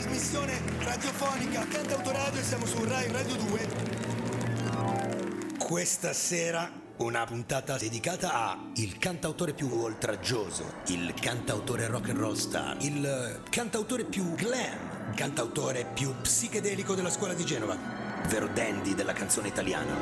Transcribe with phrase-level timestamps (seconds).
[0.00, 3.68] trasmissione radiofonica Cantautoradio e siamo su Rai Radio 2.
[5.58, 12.34] Questa sera una puntata dedicata a il cantautore più oltraggioso, il cantautore rock and roll
[12.34, 17.76] star, il cantautore più glam, cantautore più psichedelico della scuola di Genova,
[18.26, 19.94] vero dandy della canzone italiana,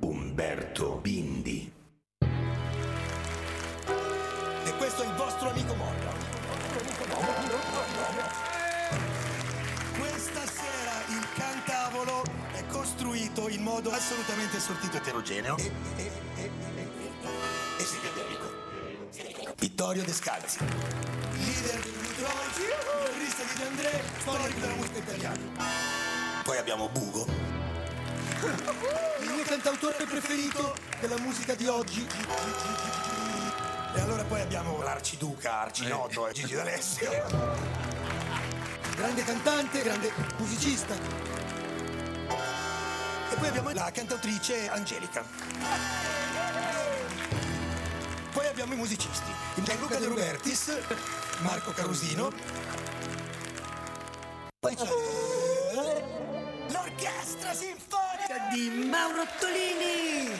[0.00, 1.27] Umberto Bindi.
[13.78, 16.50] Modo assolutamente sortito eterogeneo e, e, e,
[17.76, 19.54] e psichedelico.
[19.56, 25.40] Vittorio Descalzi, leader di Neutrons, chitarrista di De André, storico della musica italiana.
[26.42, 27.24] Poi abbiamo Bugo,
[29.20, 32.04] il mio cantautore preferito della musica di oggi.
[33.94, 37.10] E allora poi abbiamo l'arciduca, arcinoto, Gigi D'Alessio.
[38.96, 41.37] Grande cantante, grande musicista.
[43.30, 45.24] E poi abbiamo la cantautrice Angelica.
[48.32, 50.76] Poi abbiamo i musicisti, Gianluca De Robertis,
[51.40, 52.32] Marco Carosino.
[54.60, 54.88] Poi c'è
[56.68, 60.30] l'orchestra sinfonica di Mauro Ottolini.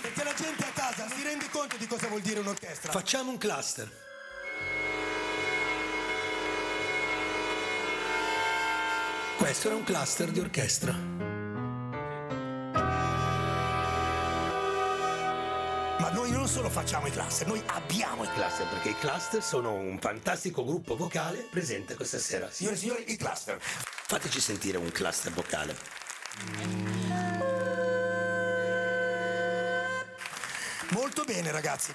[0.00, 2.92] Perché la gente a casa si rende conto di cosa vuol dire un'orchestra.
[2.92, 3.90] Facciamo un cluster.
[9.36, 11.35] Questo era un cluster di orchestra.
[16.56, 20.96] Solo facciamo i cluster, noi abbiamo i cluster, perché i cluster sono un fantastico gruppo
[20.96, 22.50] vocale presente questa sera.
[22.50, 23.58] Signore e signori, i cluster.
[23.60, 25.76] Fateci sentire un cluster vocale.
[30.92, 31.92] Molto bene, ragazzi.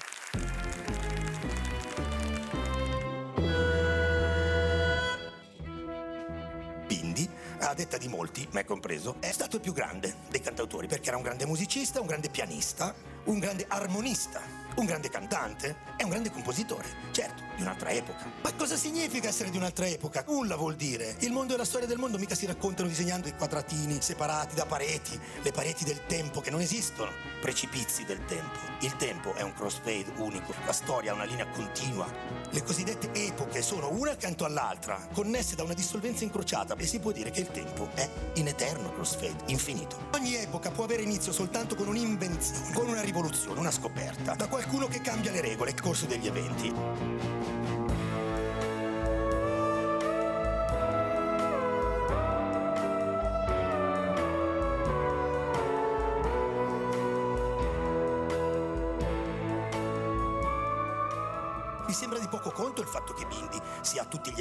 [7.64, 11.16] A detta di molti, me compreso, è stato il più grande dei cantautori perché era
[11.16, 12.94] un grande musicista, un grande pianista,
[13.24, 14.42] un grande armonista,
[14.76, 18.30] un grande cantante e un grande compositore, certo, di un'altra epoca.
[18.42, 20.24] Ma cosa significa essere di un'altra epoca?
[20.26, 21.16] Nulla vuol dire.
[21.20, 24.66] Il mondo e la storia del mondo mica si raccontano disegnando i quadratini separati da
[24.66, 27.10] pareti, le pareti del tempo che non esistono,
[27.40, 28.58] precipizi del tempo.
[28.80, 32.41] Il tempo è un crossfade unico, la storia ha una linea continua.
[32.54, 37.10] Le cosiddette epoche sono una accanto all'altra, connesse da una dissolvenza incrociata e si può
[37.10, 39.96] dire che il tempo è in eterno crossfade, infinito.
[40.12, 44.86] Ogni epoca può avere inizio soltanto con un'invenzione, con una rivoluzione, una scoperta, da qualcuno
[44.86, 47.81] che cambia le regole nel corso degli eventi.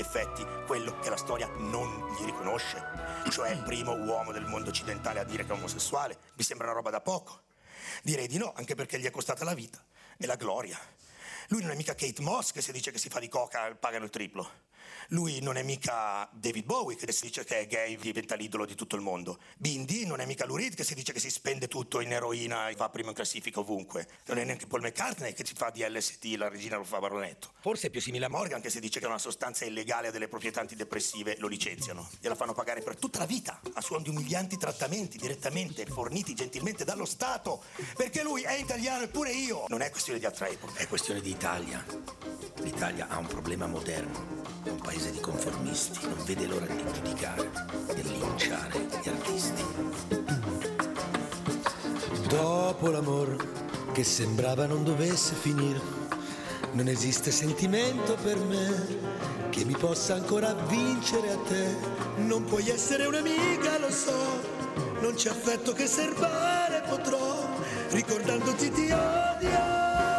[0.01, 2.83] Effetti quello che la storia non gli riconosce,
[3.29, 6.17] cioè il primo uomo del mondo occidentale a dire che è omosessuale.
[6.35, 7.43] Mi sembra una roba da poco.
[8.03, 9.83] Direi di no, anche perché gli è costata la vita
[10.17, 10.77] e la gloria.
[11.47, 14.05] Lui non è mica Kate Moss che si dice che si fa di coca pagano
[14.05, 14.49] il triplo.
[15.13, 18.75] Lui non è mica David Bowie che si dice che è gay diventa l'idolo di
[18.75, 19.39] tutto il mondo.
[19.57, 22.69] Bindi non è mica Lou Reed che si dice che si spende tutto in eroina
[22.69, 24.07] e va primo in classifica ovunque.
[24.27, 27.51] Non è neanche Paul McCartney che si fa di LSD, la regina lo fa baronetto.
[27.59, 30.11] Forse è più simile a Morgan che si dice che è una sostanza illegale ha
[30.11, 32.09] delle proprietà antidepressive, lo licenziano.
[32.21, 36.85] Gliela fanno pagare per tutta la vita a suon di umilianti trattamenti direttamente forniti gentilmente
[36.85, 37.63] dallo Stato.
[37.97, 39.65] Perché lui è italiano eppure io.
[39.67, 41.85] Non è questione di altra epoca, è questione di Italia.
[42.61, 44.40] L'Italia ha un problema moderno.
[44.63, 47.49] Un paese di conformisti, non vede l'ora di giudicare
[47.95, 49.63] e linciare gli artisti.
[52.27, 53.35] Dopo l'amor
[53.91, 55.81] che sembrava non dovesse finire,
[56.73, 61.75] non esiste sentimento per me che mi possa ancora vincere a te.
[62.17, 64.41] Non puoi essere un'amica, lo so,
[65.01, 67.49] non c'è affetto che serbare potrò,
[67.89, 70.10] ricordandoti ti odio.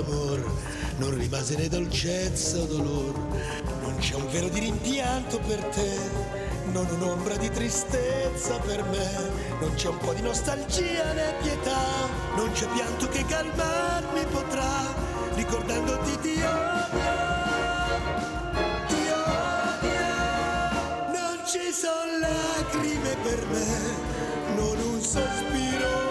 [0.00, 0.50] Dopo l'amor
[0.96, 3.18] non rimase né dolcezza o dolore,
[3.82, 5.98] non c'è un velo di rimpianto per te,
[6.72, 9.30] non un'ombra di tristezza per me,
[9.60, 14.94] non c'è un po' di nostalgia né pietà, non c'è pianto che calmarmi potrà,
[15.34, 17.12] ricordandoti ti odio,
[18.86, 19.04] ti
[19.84, 20.08] odio.
[21.12, 23.66] Non ci sono lacrime per me,
[24.56, 26.09] non un sospiro.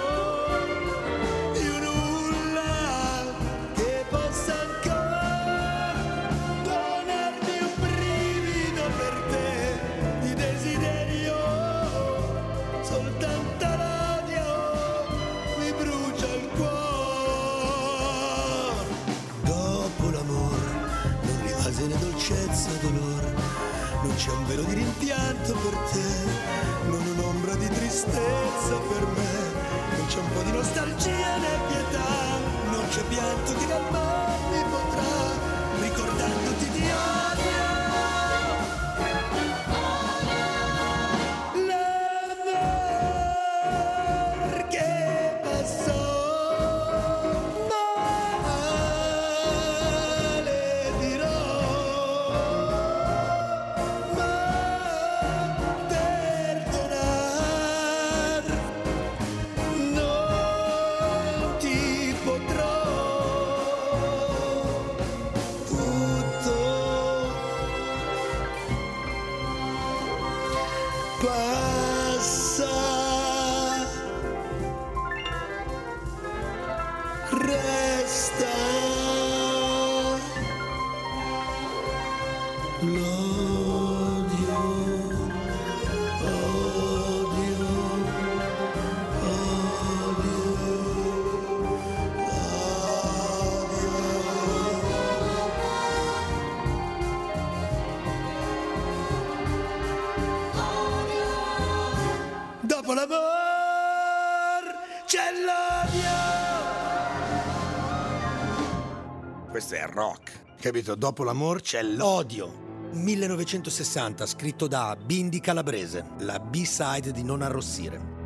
[110.59, 110.95] Capito?
[110.95, 112.45] Dopo l'amor c'è l'odio.
[112.45, 112.67] Odio.
[112.91, 118.17] 1960, scritto da Bindi Calabrese, la B-side di Non arrossire.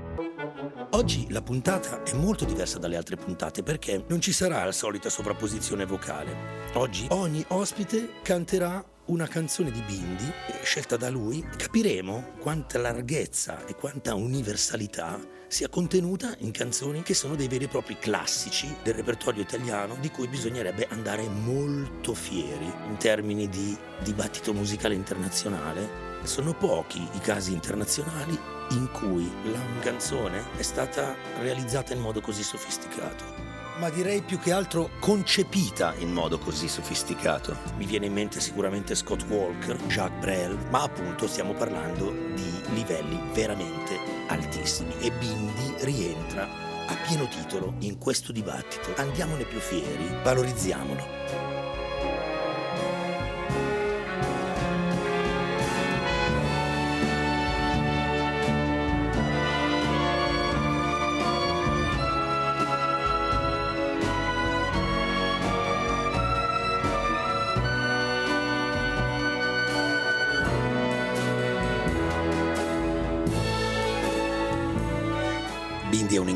[0.91, 5.09] Oggi la puntata è molto diversa dalle altre puntate perché non ci sarà la solita
[5.09, 6.71] sovrapposizione vocale.
[6.73, 11.45] Oggi ogni ospite canterà una canzone di Bindi eh, scelta da lui.
[11.57, 17.67] Capiremo quanta larghezza e quanta universalità sia contenuta in canzoni che sono dei veri e
[17.67, 24.53] propri classici del repertorio italiano di cui bisognerebbe andare molto fieri in termini di dibattito
[24.53, 26.11] musicale internazionale.
[26.23, 28.39] Sono pochi i casi internazionali
[28.71, 33.42] in cui la canzone è stata realizzata in modo così sofisticato.
[33.79, 37.57] Ma direi più che altro concepita in modo così sofisticato.
[37.77, 43.19] Mi viene in mente sicuramente Scott Walker, Jacques Brel, ma appunto stiamo parlando di livelli
[43.33, 46.47] veramente altissimi e Bindi rientra
[46.87, 48.93] a pieno titolo in questo dibattito.
[48.95, 51.52] Andiamone più fieri, valorizziamolo.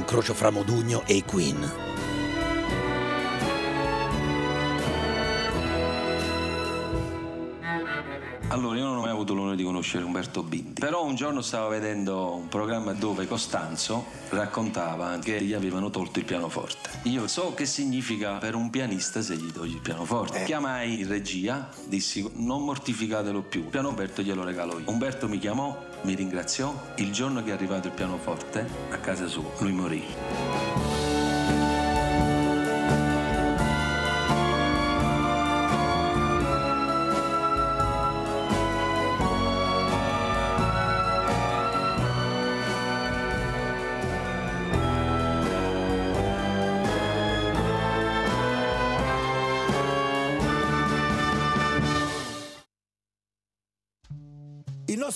[0.07, 1.69] Incrocio fra Modugno e i Queen.
[8.47, 11.67] Allora, io non ho mai avuto l'onore di conoscere Umberto Bindi, però un giorno stavo
[11.67, 16.89] vedendo un programma dove Costanzo raccontava che gli avevano tolto il pianoforte.
[17.03, 20.45] Io so che significa per un pianista se gli togli il pianoforte.
[20.45, 24.89] Chiamai in regia, dissi non mortificatelo più, il piano Umberto glielo regalo io.
[24.89, 29.49] Umberto mi chiamò, mi ringraziò, il giorno che è arrivato il pianoforte a casa sua,
[29.59, 30.86] lui morì.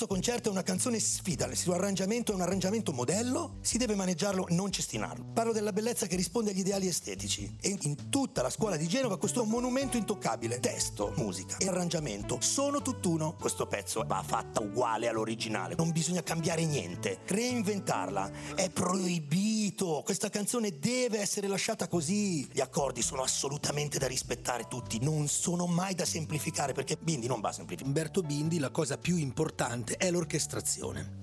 [0.02, 3.94] Nostro concerto è una canzone sfida, il suo arrangiamento è un arrangiamento modello, si deve
[3.94, 5.26] maneggiarlo, non cestinarlo.
[5.34, 9.20] Parlo della bellezza che risponde agli ideali estetici e in tutta la scuola di Genova
[9.20, 10.60] questo è un monumento intoccabile.
[10.60, 13.36] Testo, musica e arrangiamento sono tutt'uno.
[13.40, 19.61] Questo pezzo va fatta uguale all'originale, non bisogna cambiare niente, reinventarla è proibito.
[20.04, 22.48] Questa canzone deve essere lasciata così.
[22.52, 27.40] Gli accordi sono assolutamente da rispettare tutti, non sono mai da semplificare perché Bindi non
[27.40, 27.88] va semplificato.
[27.88, 31.20] Umberto Bindi la cosa più importante è l'orchestrazione,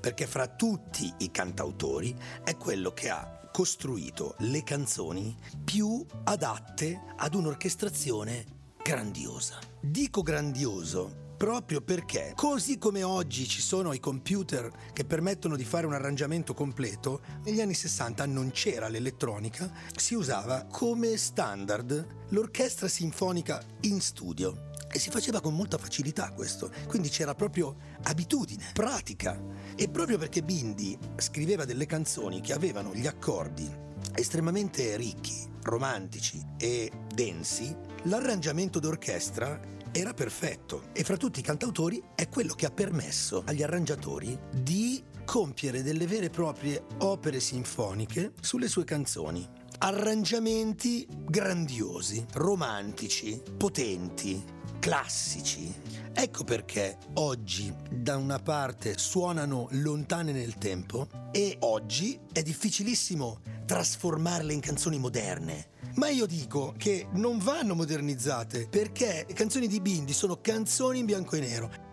[0.00, 5.34] perché fra tutti i cantautori è quello che ha costruito le canzoni
[5.64, 8.44] più adatte ad un'orchestrazione
[8.82, 9.58] grandiosa.
[9.80, 15.86] Dico grandioso proprio perché, così come oggi ci sono i computer che permettono di fare
[15.86, 23.62] un arrangiamento completo, negli anni 60 non c'era l'elettronica, si usava come standard l'orchestra sinfonica
[23.82, 24.70] in studio.
[24.90, 29.38] E si faceva con molta facilità questo, quindi c'era proprio abitudine, pratica.
[29.74, 36.90] E proprio perché Bindi scriveva delle canzoni che avevano gli accordi estremamente ricchi, romantici e
[37.12, 37.74] densi,
[38.04, 39.60] l'arrangiamento d'orchestra
[39.96, 45.02] era perfetto e fra tutti i cantautori è quello che ha permesso agli arrangiatori di
[45.24, 49.48] compiere delle vere e proprie opere sinfoniche sulle sue canzoni.
[49.78, 54.44] Arrangiamenti grandiosi, romantici, potenti,
[54.78, 55.74] classici.
[56.12, 64.52] Ecco perché oggi da una parte suonano lontane nel tempo e oggi è difficilissimo trasformarle
[64.52, 65.68] in canzoni moderne.
[65.96, 71.06] Ma io dico che non vanno modernizzate perché le canzoni di Bindi sono canzoni in
[71.06, 71.84] bianco e nero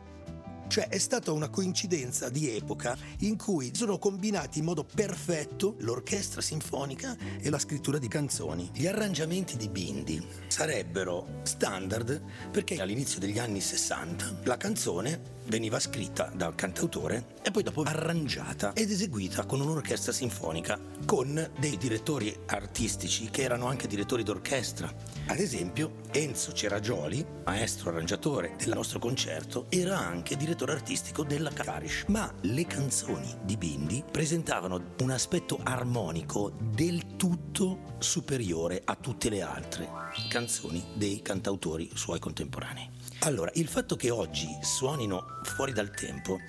[0.73, 6.41] cioè è stata una coincidenza di epoca in cui sono combinati in modo perfetto l'orchestra
[6.41, 8.71] sinfonica e la scrittura di canzoni.
[8.73, 16.31] Gli arrangiamenti di Bindi sarebbero standard perché all'inizio degli anni 60 la canzone veniva scritta
[16.33, 23.29] dal cantautore e poi dopo arrangiata ed eseguita con un'orchestra sinfonica con dei direttori artistici
[23.29, 24.91] che erano anche direttori d'orchestra.
[25.27, 32.05] Ad esempio Enzo Ceragioli, maestro arrangiatore del nostro concerto, era anche direttore artistico della Karish.
[32.07, 39.41] Ma le canzoni di Bindi presentavano un aspetto armonico del tutto superiore a tutte le
[39.41, 39.89] altre
[40.29, 42.92] canzoni dei cantautori suoi contemporanei.
[43.25, 46.39] Allora, il fatto che oggi suonino fuori dal tempo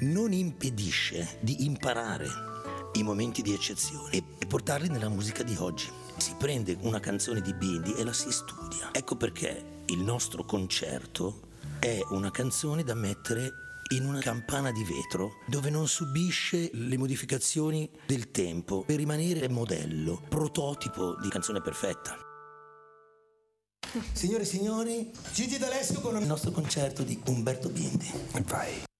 [0.00, 2.26] non impedisce di imparare
[2.94, 5.90] i momenti di eccezione e portarli nella musica di oggi.
[6.16, 8.88] Si prende una canzone di Bindi e la si studia.
[8.92, 11.48] Ecco perché il nostro concerto
[11.78, 13.52] è una canzone da mettere
[13.92, 20.22] in una campana di vetro dove non subisce le modificazioni del tempo per rimanere modello,
[20.30, 22.21] prototipo di canzone perfetta.
[24.12, 28.10] Signore e signori, Gigi D'Alessio con il nostro concerto di Umberto Bindi.
[28.44, 28.91] Vai.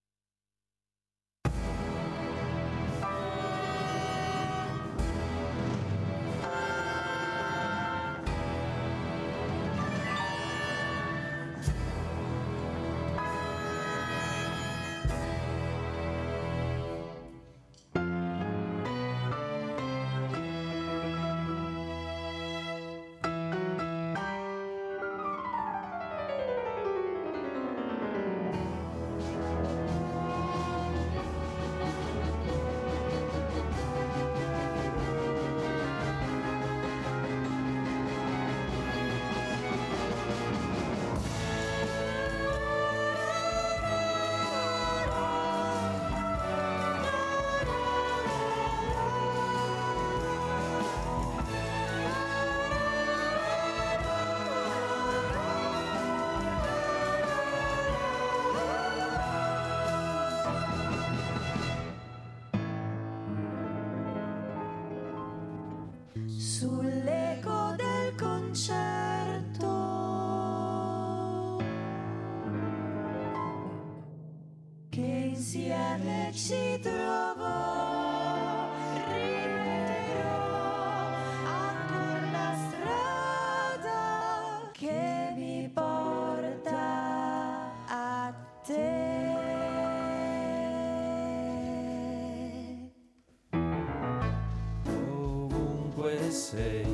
[96.52, 96.84] Sei,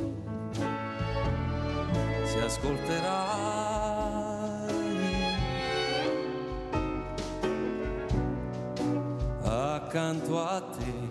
[2.23, 3.09] si ascolterai.
[9.43, 11.08] Accanto a te,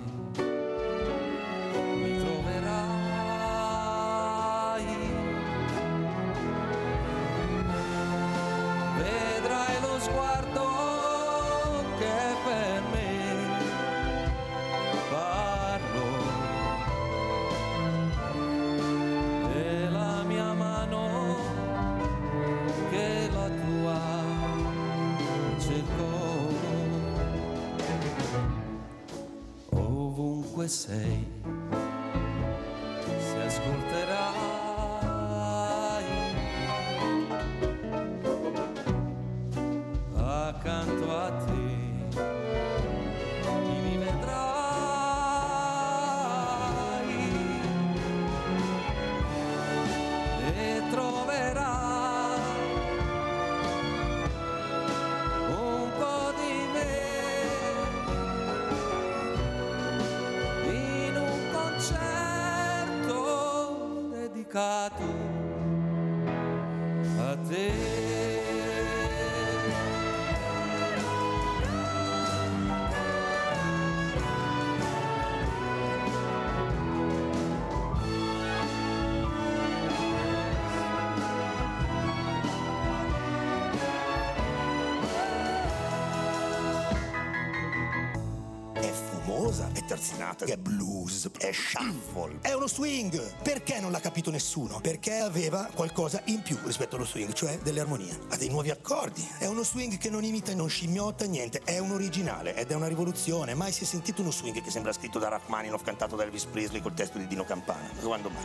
[89.88, 93.36] terzinata, è blues, è shuffle, è uno swing.
[93.42, 94.80] Perché non l'ha capito nessuno?
[94.80, 98.16] Perché aveva qualcosa in più rispetto allo swing, cioè delle armonie.
[98.28, 99.26] Ha dei nuovi accordi.
[99.38, 101.62] È uno swing che non imita e non scimmiotta niente.
[101.64, 103.54] È un originale ed è una rivoluzione.
[103.54, 106.82] Mai si è sentito uno swing che sembra scritto da Rachmaninoff, cantato da Elvis Presley
[106.82, 107.88] col testo di Dino Campana.
[108.02, 108.44] Quando mai?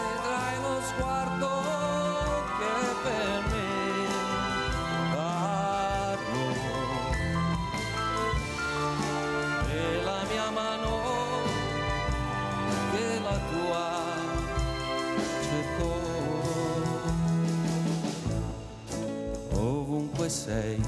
[0.00, 1.48] Vedrai lo sguardo
[2.58, 3.63] che per me
[20.44, 20.78] sei.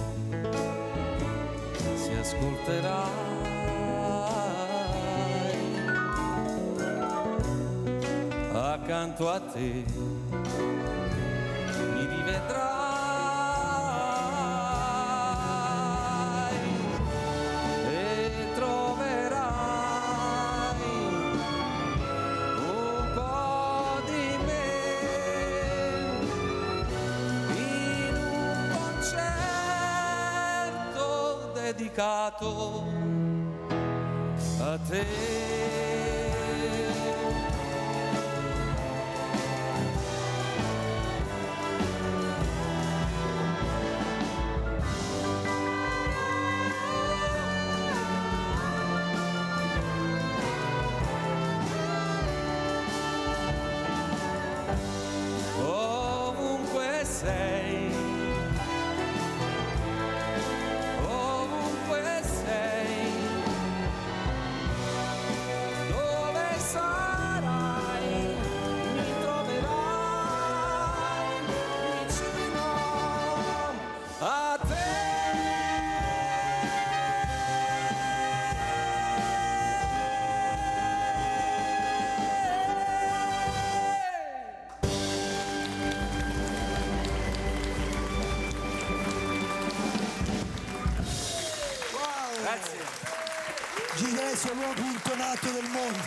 [1.94, 3.04] Si ascolterà
[8.52, 9.84] accanto a te
[11.94, 12.75] mi rivedrai
[31.96, 33.25] concerto
[94.37, 95.99] È l'uomo più intonato del mondo.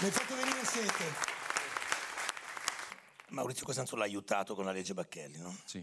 [0.00, 1.04] Mi hai fatto venire sete.
[3.28, 5.56] Maurizio Costanzo l'ha aiutato con la legge Bacchelli, no?
[5.64, 5.80] Sì.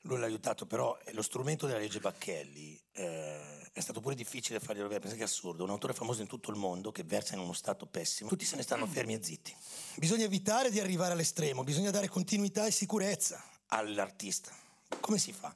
[0.00, 4.58] Lui l'ha aiutato, però eh, lo strumento della legge Bacchelli eh, è stato pure difficile
[4.58, 5.62] farglielo vedere, perché è assurdo.
[5.62, 8.56] Un autore famoso in tutto il mondo che versa in uno stato pessimo, tutti se
[8.56, 9.54] ne stanno fermi e zitti.
[9.94, 13.42] Bisogna evitare di arrivare all'estremo, bisogna dare continuità e sicurezza.
[13.68, 14.52] All'artista.
[14.98, 15.54] Come si fa?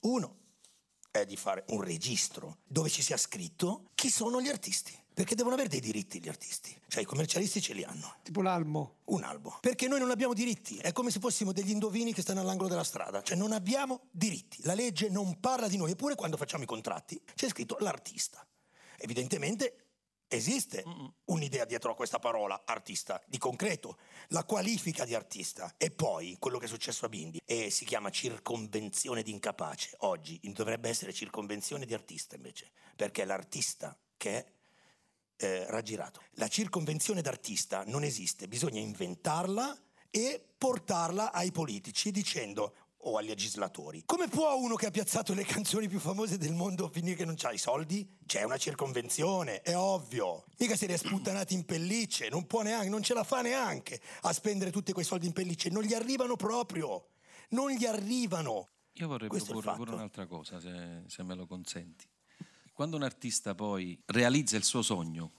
[0.00, 0.39] Uno
[1.10, 4.96] è di fare un registro dove ci sia scritto chi sono gli artisti.
[5.12, 6.74] Perché devono avere dei diritti gli artisti.
[6.86, 8.14] Cioè i commercialisti ce li hanno.
[8.22, 9.00] Tipo l'almo.
[9.06, 9.58] Un albo.
[9.60, 10.78] Perché noi non abbiamo diritti.
[10.78, 13.20] È come se fossimo degli indovini che stanno all'angolo della strada.
[13.20, 14.62] Cioè non abbiamo diritti.
[14.62, 15.90] La legge non parla di noi.
[15.90, 18.46] Eppure quando facciamo i contratti c'è scritto l'artista.
[18.96, 19.89] Evidentemente
[20.30, 20.84] esiste
[21.24, 23.98] un'idea dietro a questa parola, artista, di concreto.
[24.28, 25.74] La qualifica di artista.
[25.76, 27.40] E poi quello che è successo a Bindi.
[27.44, 29.94] E si chiama circonvenzione di incapace.
[29.98, 32.70] Oggi dovrebbe essere circonvenzione di artista invece.
[32.94, 34.52] Perché è l'artista che è
[35.40, 36.22] eh, raggirato.
[36.32, 39.76] La circonvenzione d'artista non esiste, bisogna inventarla
[40.10, 44.02] e portarla ai politici dicendo o agli legislatori.
[44.04, 47.36] Come può uno che ha piazzato le canzoni più famose del mondo finire che non
[47.40, 48.18] ha i soldi?
[48.26, 50.44] C'è una circonvenzione, è ovvio.
[50.58, 54.32] Mica si è sputtanati in pellicce, non può neanche, non ce la fa neanche a
[54.32, 57.06] spendere tutti quei soldi in pellicce, non gli arrivano proprio.
[57.50, 58.68] Non gli arrivano.
[58.94, 62.06] Io vorrei Questo proporre pure un'altra cosa, se, se me lo consenti.
[62.72, 65.32] Quando un artista poi realizza il suo sogno,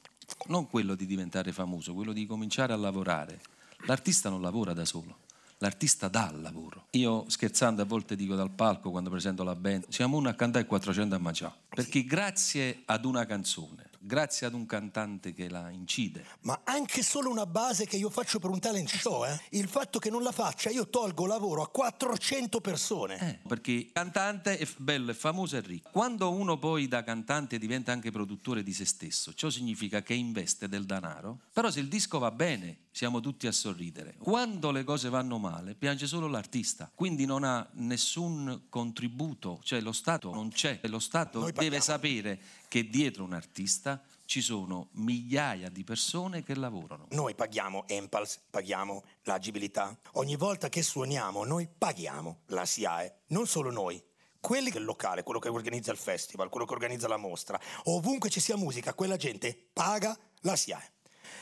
[0.47, 3.41] non quello di diventare famoso, quello di cominciare a lavorare,
[3.85, 5.19] l'artista non lavora da solo.
[5.61, 6.87] L'artista dà il lavoro.
[6.91, 10.65] Io scherzando a volte dico dal palco quando presento la band, siamo uno a cantare
[10.65, 11.53] e 400 a mangiare.
[11.69, 17.29] Perché grazie ad una canzone, grazie ad un cantante che la incide, Ma anche solo
[17.29, 19.39] una base che io faccio per un talent show, eh?
[19.51, 23.19] il fatto che non la faccia, io tolgo lavoro a 400 persone.
[23.19, 25.89] Eh, perché cantante è bello, è famoso e ricco.
[25.91, 30.67] Quando uno poi da cantante diventa anche produttore di se stesso, ciò significa che investe
[30.67, 31.41] del denaro.
[31.53, 34.15] Però se il disco va bene, siamo tutti a sorridere.
[34.17, 36.91] Quando le cose vanno male, piange solo l'artista.
[36.93, 40.79] Quindi non ha nessun contributo, cioè lo Stato non c'è.
[40.81, 46.55] E Lo Stato deve sapere che dietro un artista ci sono migliaia di persone che
[46.55, 47.07] lavorano.
[47.11, 49.97] Noi paghiamo Empals, paghiamo l'agibilità.
[50.13, 53.23] Ogni volta che suoniamo, noi paghiamo la SIAE.
[53.27, 54.01] Non solo noi,
[54.39, 58.39] quelli del locale, quello che organizza il festival, quello che organizza la mostra, ovunque ci
[58.39, 60.91] sia musica, quella gente paga la SIAE.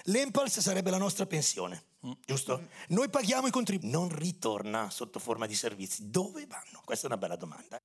[0.06, 1.84] L'Empals sarebbe la nostra pensione,
[2.26, 2.68] giusto?
[2.90, 3.92] Noi paghiamo i contributi.
[3.92, 6.10] Non ritorna sotto forma di servizi.
[6.10, 6.82] Dove vanno?
[6.84, 7.80] Questa è una bella domanda.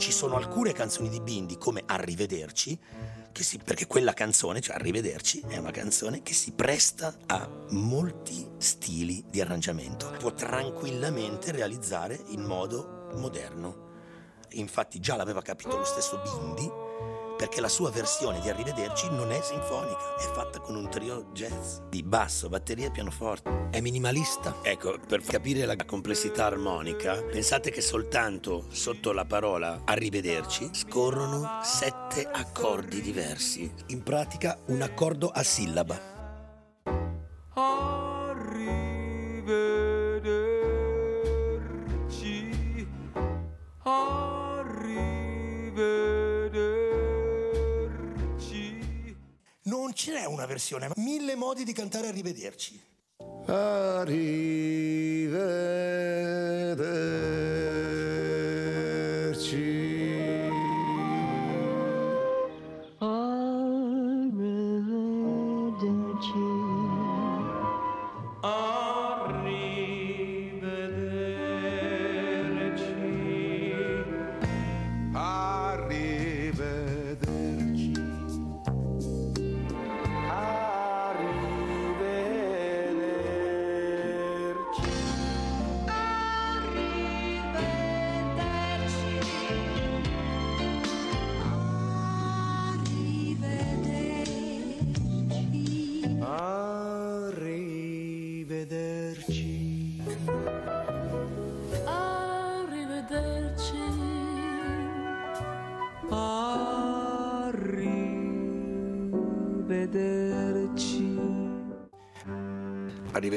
[0.00, 2.78] Ci sono alcune canzoni di Bindi, come Arrivederci,
[3.32, 9.22] si- perché quella canzone, cioè Arrivederci, è una canzone che si presta a molti stili
[9.28, 10.10] di arrangiamento.
[10.18, 13.88] Può tranquillamente realizzare in modo moderno.
[14.52, 16.70] Infatti già l'aveva capito lo stesso Bindi,
[17.40, 21.78] perché la sua versione di Arrivederci non è sinfonica, è fatta con un trio jazz
[21.88, 23.68] di basso, batteria e pianoforte.
[23.70, 24.56] È minimalista.
[24.60, 32.28] Ecco, per capire la complessità armonica, pensate che soltanto sotto la parola arrivederci scorrono sette
[32.30, 33.72] accordi diversi.
[33.86, 35.98] In pratica un accordo a sillaba.
[37.54, 38.70] Arrivederci,
[50.30, 52.80] una versione, ma mille modi di cantare arrivederci.
[53.46, 54.40] Arrivederci.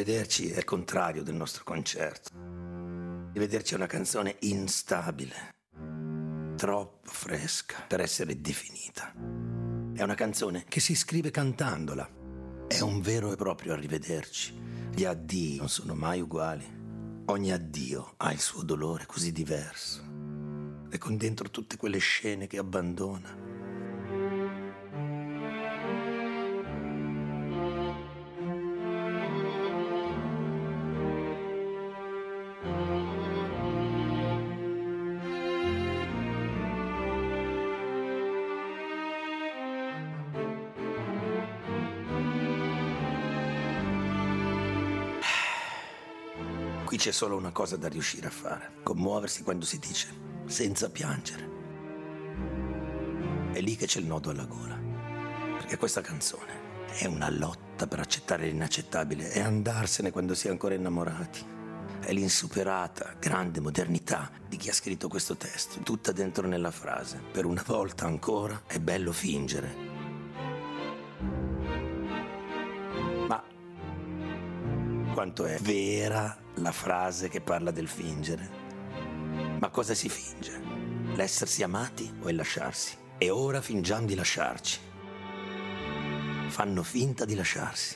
[0.04, 2.30] Arrivederci è il contrario del nostro concerto.
[3.30, 5.56] Arrivederci è una canzone instabile,
[6.58, 9.14] troppo fresca per essere definita.
[9.94, 12.06] È una canzone che si scrive cantandola.
[12.68, 14.54] È un vero e proprio arrivederci.
[14.94, 16.66] Gli addii non sono mai uguali.
[17.28, 20.04] Ogni addio ha il suo dolore così diverso.
[20.90, 23.43] E con dentro tutte quelle scene che abbandona.
[46.94, 48.74] Qui c'è solo una cosa da riuscire a fare.
[48.84, 50.10] Commuoversi quando si dice,
[50.46, 51.50] senza piangere.
[53.52, 54.80] È lì che c'è il nodo alla gola.
[55.58, 60.76] Perché questa canzone è una lotta per accettare l'inaccettabile e andarsene quando si è ancora
[60.76, 61.44] innamorati.
[62.00, 67.20] È l'insuperata, grande modernità di chi ha scritto questo testo, tutta dentro nella frase.
[67.32, 69.83] Per una volta ancora è bello fingere.
[75.24, 78.50] Quanto è vera la frase che parla del fingere.
[79.58, 80.60] Ma cosa si finge?
[81.16, 82.98] L'essersi amati o il lasciarsi?
[83.18, 84.80] E ora fingiamo di lasciarci.
[86.48, 87.96] Fanno finta di lasciarsi.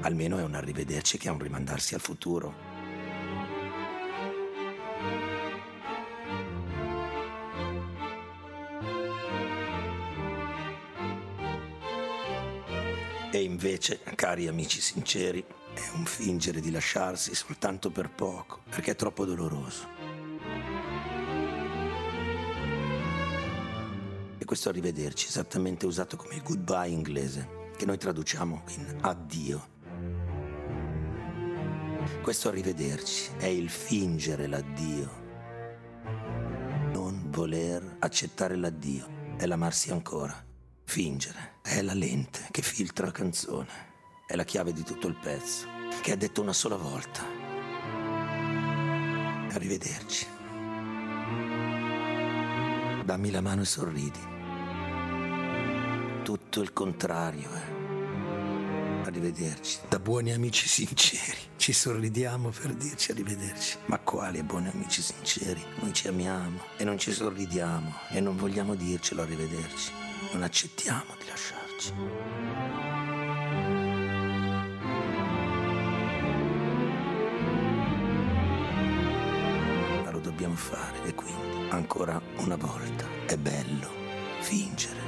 [0.00, 2.71] Almeno è un arrivederci che è un rimandarsi al futuro.
[13.62, 15.40] Invece, cari amici sinceri,
[15.72, 19.88] è un fingere di lasciarsi soltanto per poco, perché è troppo doloroso.
[24.36, 29.68] E questo arrivederci, esattamente usato come il goodbye inglese, che noi traduciamo in addio.
[32.20, 35.20] Questo arrivederci è il fingere l'addio.
[36.92, 40.44] Non voler accettare l'addio è l'amarsi ancora.
[40.82, 43.90] Fingere è la lente che filtra la canzone.
[44.26, 45.66] È la chiave di tutto il pezzo,
[46.02, 47.22] che ha detto una sola volta.
[49.52, 50.26] Arrivederci.
[53.04, 54.30] Dammi la mano e sorridi.
[56.24, 57.80] Tutto il contrario, eh.
[59.04, 59.80] Arrivederci.
[59.88, 61.38] Da buoni amici sinceri.
[61.56, 63.78] Ci sorridiamo per dirci arrivederci.
[63.86, 65.62] Ma quali buoni amici sinceri?
[65.80, 70.01] Noi ci amiamo e non ci sorridiamo e non vogliamo dircelo arrivederci.
[70.30, 71.92] Non accettiamo di lasciarci.
[80.02, 83.90] Ma lo dobbiamo fare e quindi, ancora una volta, è bello
[84.40, 85.00] fingere.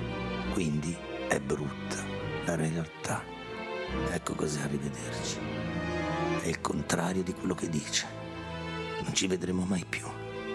[0.52, 0.96] Quindi
[1.28, 2.04] è brutta
[2.44, 3.22] la realtà.
[4.10, 5.38] Ecco cos'è arrivederci.
[6.42, 8.06] È il contrario di quello che dice.
[9.02, 10.06] Non ci vedremo mai più.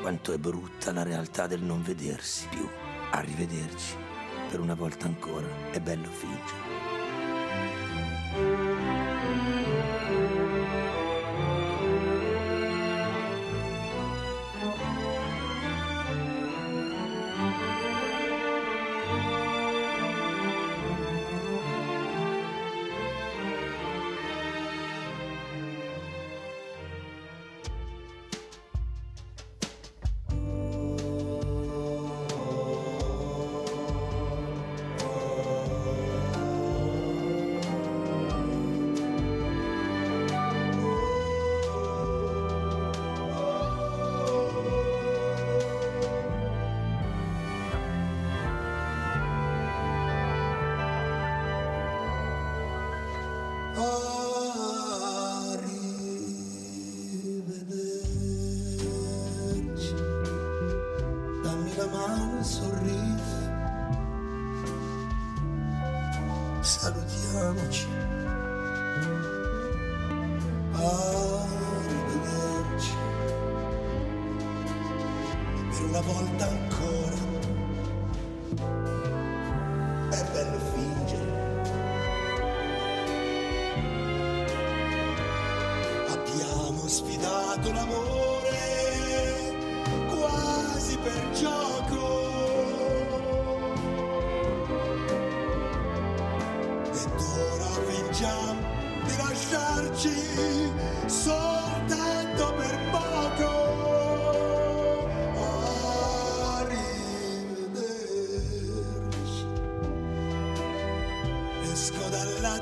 [0.01, 2.67] Quanto è brutta la realtà del non vedersi più.
[3.11, 4.07] Arrivederci.
[4.49, 6.98] Per una volta ancora è bello fingere.
[75.99, 77.17] Una volta ancora,
[80.11, 81.37] è bello fingere.
[86.07, 88.18] Abbiamo sfidato l'amore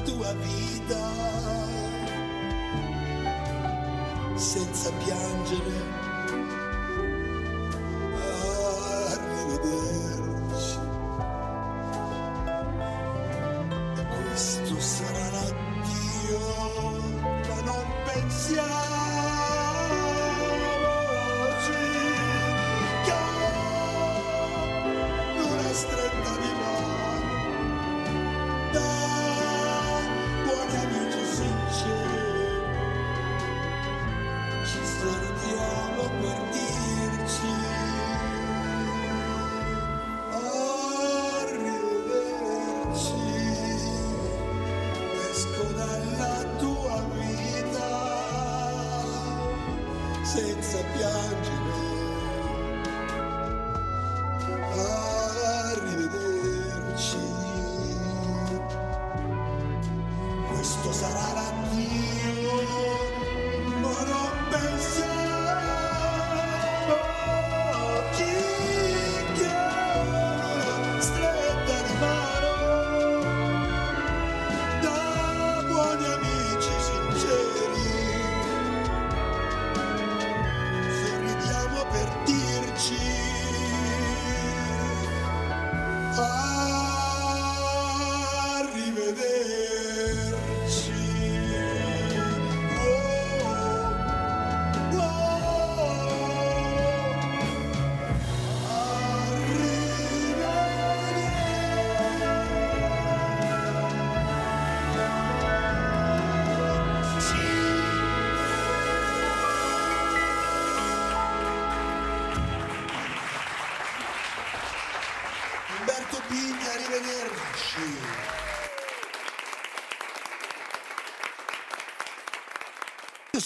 [0.08, 1.06] tua vita
[4.36, 5.77] senza piangere.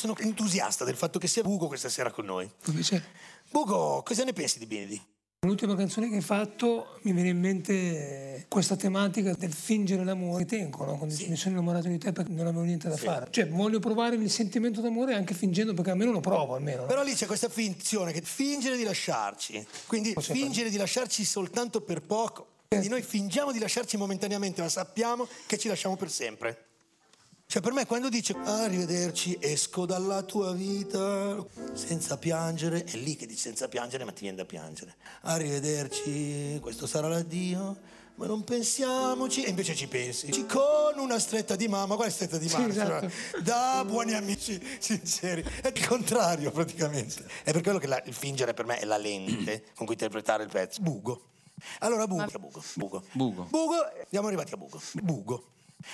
[0.02, 2.50] Sono entusiasta del fatto che sia Bugo questa sera con noi.
[3.52, 5.02] Bugo, cosa ne pensi di Benedi?
[5.44, 10.46] l'ultima canzone che hai fatto mi viene in mente questa tematica del fingere l'amore.
[10.46, 10.98] Tengo, no?
[10.98, 13.28] Quando dici, mi sono innamorato di te perché non avevo niente da fare.
[13.32, 16.82] Cioè, voglio provare il sentimento d'amore anche fingendo, perché almeno lo provo, almeno.
[16.82, 16.88] no?
[16.88, 19.66] Però lì c'è questa finzione che fingere di lasciarci.
[19.88, 22.50] Quindi Forse fingere di lasciarci soltanto per poco.
[22.68, 26.71] Quindi noi fingiamo di lasciarci momentaneamente, ma sappiamo che ci lasciamo per sempre.
[27.52, 31.36] Cioè, per me quando dice arrivederci, esco dalla tua vita
[31.74, 34.96] senza piangere, è lì che dice senza piangere, ma ti viene da piangere.
[35.24, 37.78] Arrivederci, questo sarà l'addio,
[38.16, 40.32] ma non pensiamoci, e invece ci pensi.
[40.32, 42.68] Ci con una stretta di mamma, qual è stretta di Sì, mamma?
[42.70, 43.10] esatto.
[43.10, 45.44] Cioè, Da buoni amici sinceri.
[45.62, 47.26] È il contrario, praticamente.
[47.44, 50.44] È per quello che la- il fingere per me è la lente con cui interpretare
[50.44, 50.82] il pezzo.
[50.82, 51.26] Bugo.
[51.80, 52.28] Allora, bugo.
[52.40, 52.64] Bugo.
[52.76, 53.04] Bugo.
[53.12, 53.44] Bugo.
[53.50, 53.76] Bugo.
[54.10, 54.82] Siamo arrivati a bugo.
[55.02, 55.44] Bugo.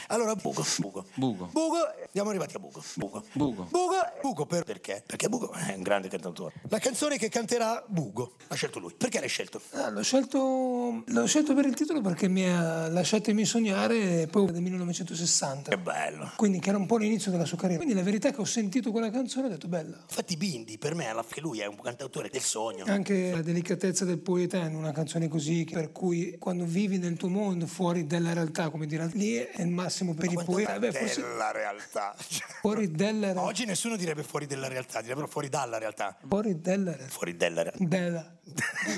[0.07, 0.63] Allora, bugo.
[0.79, 1.05] Bugo.
[1.15, 1.49] Bugo.
[1.51, 1.77] Bugo.
[2.11, 2.83] Siamo arrivati a bugo.
[2.95, 3.23] Bugo.
[3.33, 3.67] Bugo.
[3.69, 3.95] Bugo.
[4.21, 5.03] Bugo per- perché?
[5.05, 6.55] Perché Bugo è un grande cantautore.
[6.69, 8.93] La canzone che canterà Bugo l'ha scelto lui.
[8.97, 9.61] Perché l'hai scelto?
[9.71, 14.61] Ah, l'ho, scelto, l'ho scelto per il titolo perché mi ha Lasciatemi sognare poi del
[14.61, 15.69] 1960.
[15.69, 16.31] Che bello.
[16.35, 17.81] Quindi che era un po' l'inizio della sua carriera.
[17.81, 19.97] Quindi la verità è che ho sentito quella canzone e ho detto bella.
[20.01, 22.85] Infatti Bindi per me alla che lui è un cantautore del sogno.
[22.87, 27.29] Anche la delicatezza del poeta in una canzone così, per cui quando vivi nel tuo
[27.29, 30.71] mondo, fuori dalla realtà, come dire, lì è il massimo per i Quanto poeti.
[30.71, 32.15] è Beh, forse della realtà.
[32.61, 33.43] fuori della realtà.
[33.43, 36.17] Oggi nessuno direbbe fuori della realtà, direbbero fuori dalla realtà.
[36.27, 37.13] Fuori dalla realtà.
[37.13, 37.83] Fuori della realtà.
[37.83, 38.31] Della.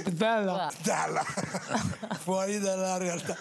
[0.06, 0.72] Della.
[0.82, 1.24] Dalla.
[2.20, 3.36] fuori dalla realtà.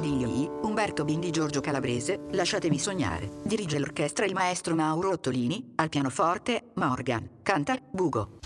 [0.00, 3.30] Di Umberto Bindi Giorgio Calabrese, Lasciatemi sognare.
[3.42, 8.38] Dirige l'orchestra il maestro Mauro Ottolini, al pianoforte Morgan, canta Bugo.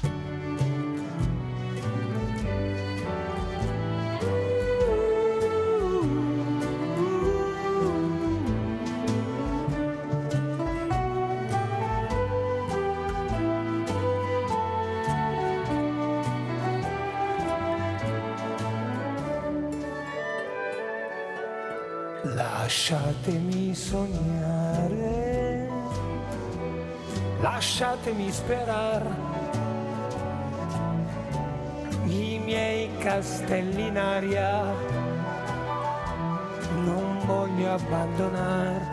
[23.75, 25.69] Sognare,
[27.41, 29.31] lasciatemi sperare.
[32.05, 34.65] I miei castelli in aria.
[36.85, 38.91] Non voglio abbandonare.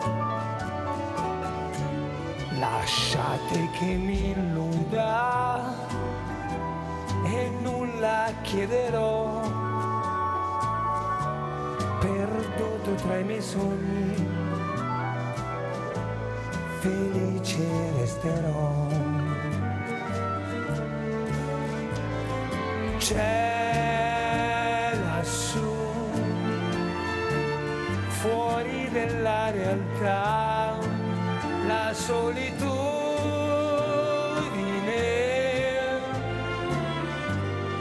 [2.58, 5.74] Lasciate che mi illuda.
[7.24, 9.40] E nulla chiederò.
[12.00, 14.14] Perduto tra i miei sogni,
[16.80, 17.66] felice
[17.98, 18.86] resterò.
[22.96, 23.32] C'è
[25.04, 25.74] lassù,
[28.08, 30.78] fuori della realtà,
[31.66, 32.58] la solitudine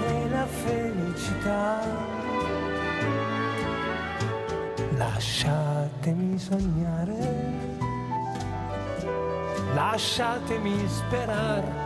[0.08, 2.08] e la felicità.
[4.98, 7.39] Lasciatemi sognare,
[9.80, 11.79] lasciatemi sperare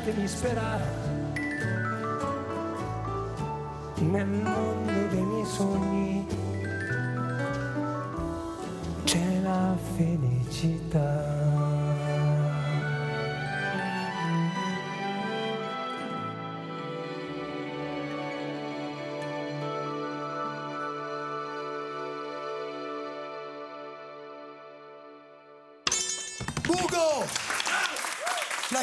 [0.00, 0.84] lasciatemi sperare
[3.98, 6.26] nel mondo dei miei sogni
[9.04, 11.39] c'è la felicità.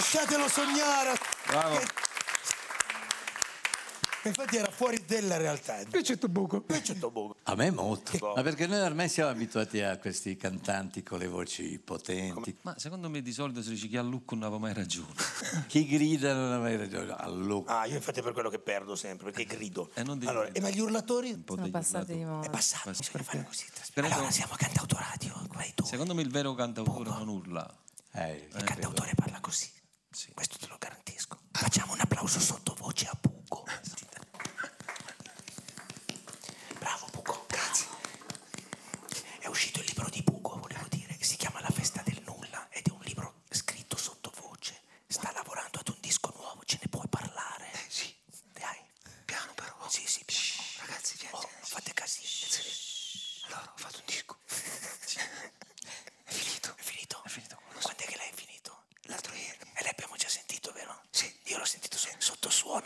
[0.09, 1.17] Lasciatelo sognare.
[1.47, 1.77] Bravo.
[1.79, 1.87] Che-
[4.29, 5.81] Infatti era fuori della realtà.
[5.81, 6.63] Invece tu buco.
[6.65, 7.35] Invece tu Bugo.
[7.43, 8.17] A me molto.
[8.33, 12.55] Ma perché noi ormai siamo abituati a questi cantanti con le voci potenti.
[12.61, 15.11] Ma secondo me di solito se dice chi ha Lucco non aveva mai ragione.
[15.67, 17.13] Chi grida non ha mai ragione.
[17.17, 19.89] Allora, Ah, io infatti è per quello che perdo sempre, perché grido.
[19.93, 21.31] Eh, non allora, e ma gli urlatori?
[21.31, 22.47] Un po' Sono passati di moda.
[22.47, 23.03] È passato, Basta.
[23.03, 23.65] bisogna fare così.
[23.93, 24.53] Credo- Allora siamo
[25.49, 25.83] vai tu.
[25.85, 27.77] Secondo me il vero cantautore non urla.
[28.13, 29.69] eh, Il cantautore parla così.
[30.18, 30.34] Sì.
[30.34, 31.38] Questo te lo garantisco.
[31.51, 33.65] Facciamo un applauso sottovoce a Bugo.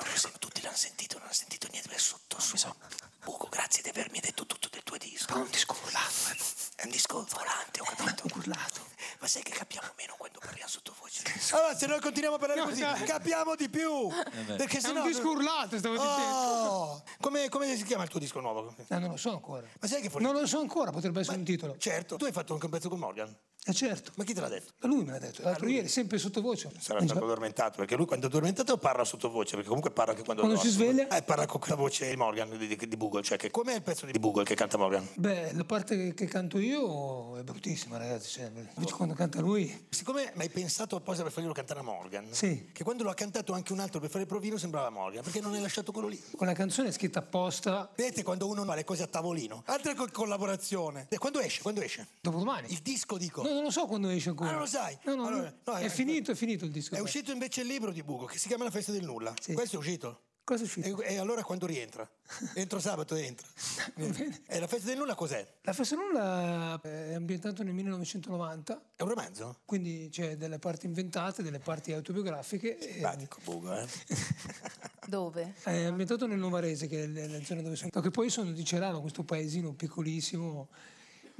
[0.02, 2.40] Proprio se tutti l'hanno sentito, non hanno sentito niente per sotto.
[2.40, 2.56] Su.
[3.24, 5.34] Buco, grazie di avermi detto tutto del tuo disco.
[5.34, 6.38] È un disco urlato, eh.
[6.76, 8.26] È un disco volante, ho capito.
[8.34, 8.88] urlato.
[9.20, 11.24] Ma sai che capiamo meno quando parliamo sottovoce?
[11.52, 13.03] Allora, se noi continuiamo a parlare No, così, dai.
[13.03, 14.07] capiamo di più.
[14.57, 15.01] Perché È sennò...
[15.01, 16.36] un disco urlato, stavo dicendo.
[16.36, 18.74] Oh, come, come si chiama il tuo disco nuovo?
[18.88, 19.65] Eh, non lo so ancora.
[19.80, 20.26] Ma sai che forse...
[20.28, 21.76] Non lo so ancora, potrebbe essere un titolo.
[21.78, 23.36] Certo, tu hai fatto anche un pezzo con Morgan.
[23.64, 24.12] Eh certo.
[24.16, 24.72] Ma chi te l'ha detto?
[24.80, 26.72] Ma lui me l'ha detto, l'altro ieri, sempre sottovoce.
[26.80, 30.24] Sarà stato so- addormentato, perché lui quando è addormentato parla sottovoce, perché comunque parla anche
[30.24, 30.72] quando Quando dorme.
[30.72, 31.07] si sveglia?
[31.16, 34.07] Eh, parla con quella voce di Morgan, di, di, Google, cioè che com'è il pezzo
[34.07, 35.07] di Google che canta Morgan?
[35.16, 38.30] Beh, la parte che, canto io è bruttissima, ragazzi.
[38.32, 38.45] cioè,
[38.76, 42.70] invece quando canta lui, Siccome hai pensato apposta per farglielo cantare a Morgan, Sì.
[42.74, 45.39] che quando lo ha cantato anche un altro per fare il provino sembrava Morgan, perché
[45.39, 46.20] non hai lasciato quello lì.
[46.36, 49.62] quella canzone è scritta apposta Vedete quando uno fa le cose a tavolino?
[49.68, 51.05] Altre co- collaborazione.
[51.09, 51.62] E quando esce?
[51.62, 52.07] Quando esce?
[52.22, 52.72] dopodomani.
[52.72, 53.43] Il disco dico.
[53.43, 54.49] No, non lo so quando esce ancora.
[54.49, 54.97] Ah, non lo sai?
[55.06, 56.95] No, no, Allora, no, è eh, finito, è finito il disco.
[56.95, 59.34] È uscito invece il libro di Bugo che si chiama La festa del nulla.
[59.39, 59.54] Sì.
[59.54, 60.22] Questo è uscito.
[60.43, 61.02] Cosa è uscito?
[61.04, 62.10] E, e allora quando rientra?
[62.56, 63.47] Entro sabato e entra.
[64.47, 65.47] E la festa del nulla cos'è?
[65.62, 69.60] La Festa Nulla è ambientato nel 1990, È un romanzo?
[69.66, 72.78] quindi c'è delle parti inventate, delle parti autobiografiche.
[72.78, 73.86] e- Simpatico Bugo, eh?
[75.08, 75.54] Dove?
[75.64, 77.89] È ambientato nel Novarese, che è la zona dove sono.
[77.91, 80.70] Perché poi sono di Cerano, questo paesino piccolissimo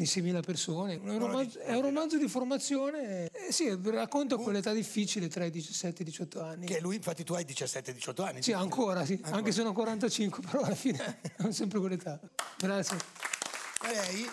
[0.02, 1.02] di 6.000 persone.
[1.02, 5.52] È un romanzo, è un romanzo di formazione, eh, sì, racconta quell'età difficile tra i
[5.52, 6.66] 17 e i 18 anni.
[6.66, 8.41] Che lui, infatti, tu hai 17-18 anni.
[8.41, 12.20] Sì, ancora, sì, anche se ho 45, però alla fine ho sempre quell'età.
[12.58, 12.97] Grazie.
[13.84, 14.30] Lei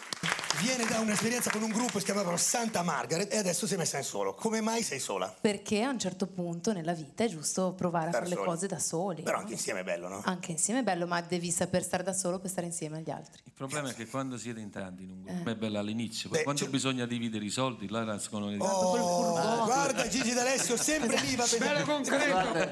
[0.60, 3.76] viene da un'esperienza con un gruppo che si chiamavano Santa Margaret e adesso si è
[3.76, 4.34] messa in solo.
[4.34, 5.32] Come mai sei sola?
[5.40, 8.46] Perché a un certo punto nella vita è giusto provare a fare le soli.
[8.46, 9.22] cose da soli.
[9.22, 9.42] Però no?
[9.42, 10.22] anche insieme è bello, no?
[10.24, 13.42] Anche insieme è bello, ma devi saper stare da solo per stare insieme agli altri.
[13.44, 16.36] Il problema è che quando siete in tanti in un gruppo è bello all'inizio, Beh,
[16.36, 21.20] poi quando c'è- bisogna dividere i soldi, là nascono le Oh, guarda Gigi D'Alessio, sempre
[21.20, 21.44] lì va
[21.84, 22.52] concreto.
[22.52, 22.66] Ve-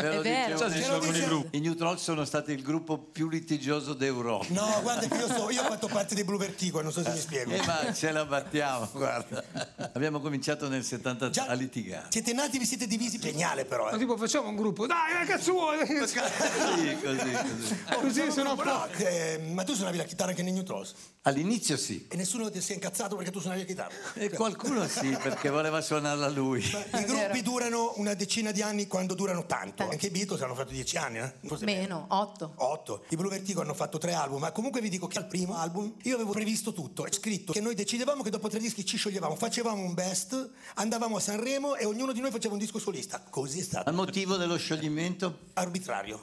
[0.00, 0.54] ve lo È vero.
[0.54, 0.84] dicevo So, si prima.
[0.86, 4.46] sciolgono i New Troll sono stati il gruppo più litigioso d'Europa.
[4.48, 7.10] No, guarda che io, so, io ho fatto parte dei Blue Vertigo, non so se
[7.10, 7.52] mi spiego.
[7.52, 9.44] Eh, ma ce la battiamo, guarda.
[9.92, 12.06] Abbiamo cominciato nel 70 Già- a litigare.
[12.10, 13.18] Siete nati, vi siete divisi.
[13.18, 13.98] Geniale però, Ma eh.
[13.98, 15.78] tipo facciamo un gruppo, dai, cazzo vuoi?
[15.86, 17.84] Così, così, così.
[18.00, 22.06] Così sono No, eh, ma tu suonavi la chitarra anche nei New Trolls All'inizio sì.
[22.08, 23.94] e nessuno ti si è incazzato perché tu suonavi la chitarra.
[24.14, 26.60] E qualcuno sì, perché voleva suonarla lui.
[26.64, 29.88] I gruppi durano una decina di anni quando durano tanto.
[29.88, 31.32] Anche i Beatles hanno fatto dieci anni, eh?
[31.46, 32.52] Forse Meno, otto.
[32.56, 33.04] Otto.
[33.10, 35.94] I Blue Vertigo hanno fatto tre album, ma comunque vi dico che al primo album
[36.02, 37.04] io avevo previsto tutto.
[37.12, 41.20] Scritto che noi decidevamo che dopo tre dischi ci scioglievamo, facevamo un best, andavamo a
[41.20, 43.20] Sanremo e ognuno di noi faceva un disco solista.
[43.28, 43.92] Così è Al stato.
[43.92, 45.38] motivo dello scioglimento?
[45.54, 46.22] Arbitrario.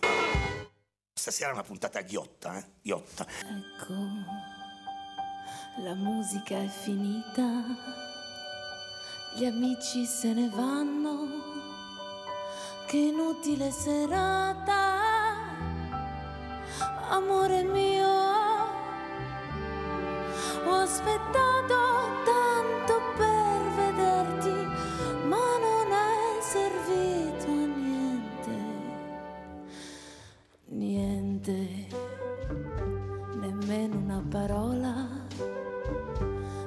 [1.13, 2.65] Stasera è una puntata ghiotta, eh?
[2.81, 3.25] Ghiotta.
[3.27, 3.93] Ecco,
[5.83, 7.63] la musica è finita,
[9.35, 11.27] gli amici se ne vanno,
[12.87, 15.01] che inutile serata,
[17.09, 18.26] amore mio,
[20.67, 21.75] ho aspettato
[22.25, 24.55] tanto per vederti,
[25.27, 28.55] ma non è servito a niente,
[30.65, 31.87] niente
[33.39, 35.07] nemmeno una parola,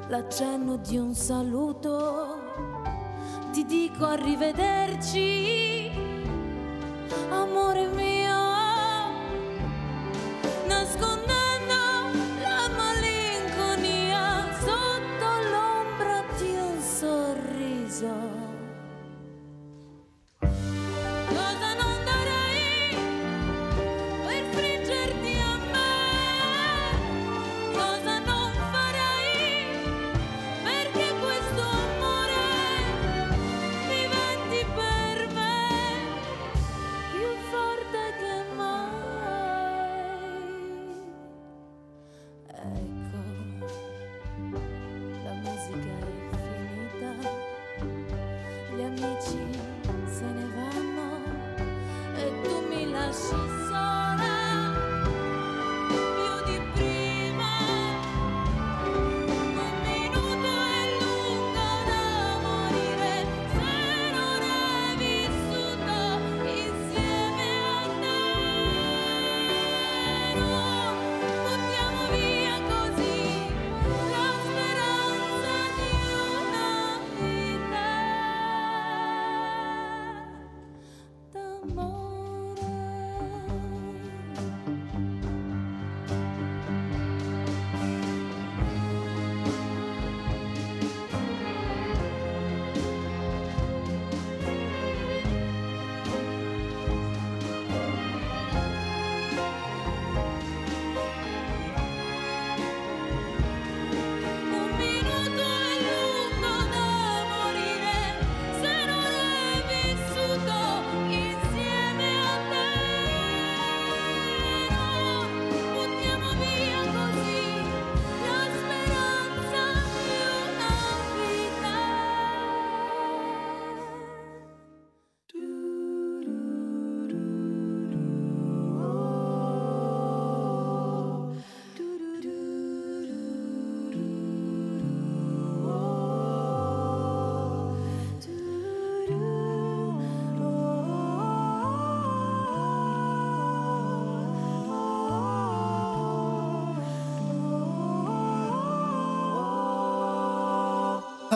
[0.08, 2.38] l'accenno di un saluto,
[3.52, 5.90] ti dico arrivederci,
[7.30, 8.38] amore mio,
[10.66, 11.29] nascondendo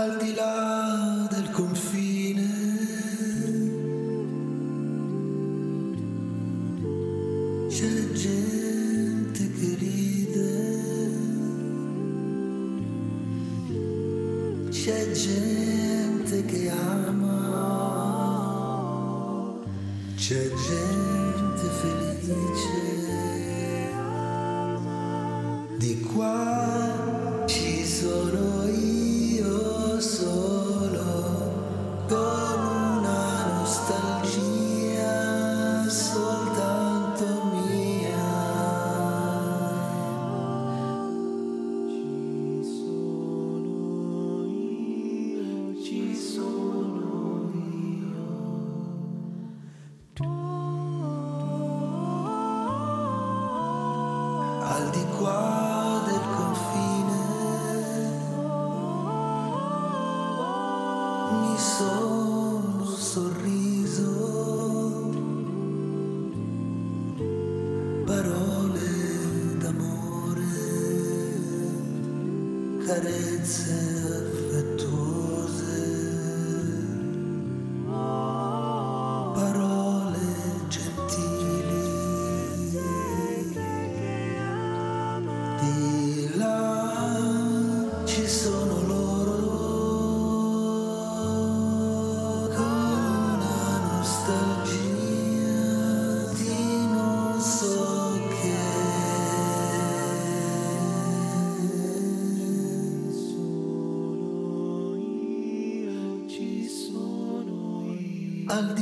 [0.05, 0.74] al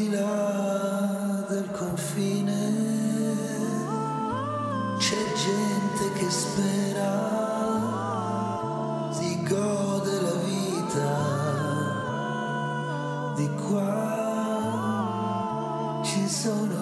[0.03, 2.61] di là del confine
[4.99, 7.13] c'è gente che spera,
[9.13, 11.31] si gode la vita.
[13.37, 14.01] Di qua
[16.03, 16.82] ci sono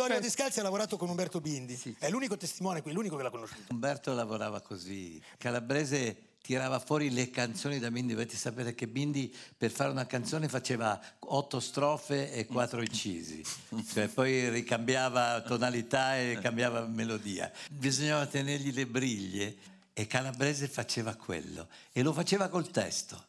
[0.00, 3.70] Vittorio Descalzi ha lavorato con Umberto Bindi, è l'unico testimone qui, l'unico che l'ha conosciuto.
[3.70, 5.20] Umberto lavorava così.
[5.36, 8.14] Calabrese tirava fuori le canzoni da Bindi.
[8.14, 13.44] Dovete sapere che Bindi per fare una canzone faceva otto strofe e quattro incisi.
[13.92, 17.52] Cioè, poi ricambiava tonalità e cambiava melodia.
[17.70, 19.56] Bisognava tenergli le briglie
[19.92, 21.68] e Calabrese faceva quello.
[21.92, 23.28] E lo faceva col testo.